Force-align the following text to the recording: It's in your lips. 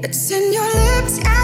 It's 0.00 0.30
in 0.30 0.52
your 0.52 0.64
lips. 0.64 1.37